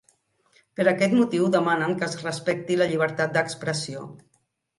[0.79, 4.09] Per aquest motiu demanen que es respecti la llibertat d’expressió.